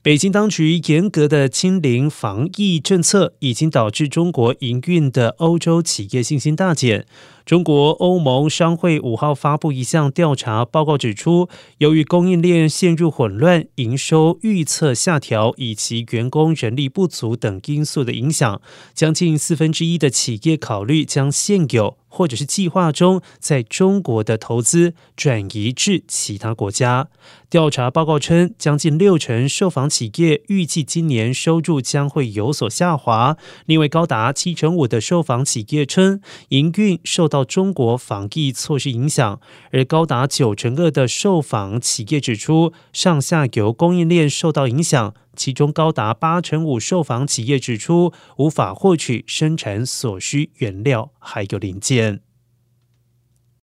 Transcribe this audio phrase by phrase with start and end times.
[0.00, 7.04] 北京当局严格的清零防疫政策，已经导致中国营运的欧洲企业信心大减。
[7.44, 11.48] 中国欧盟商会五号发布一项调查报告，指出，
[11.78, 18.62] 由于供应链陷入混乱、营收预测下调以及员工人力不足等因素的影响，
[18.94, 27.08] 将近四分之一的企业考虑将现有或者是计划中在中国的投资转移至其他国家。
[27.50, 33.36] 调查报告称，将近六成受访企业预计今年收入将会有所下滑，
[33.66, 37.38] 另外高达七成五的受访企业称营运受到。
[37.58, 39.40] 中国防疫措施影响，
[39.72, 52.07] 而高达九成二的受访企业指出，上下游供应链受到影响，其中高达八成五受访企业指出，无法获取生产所需原料还有零件。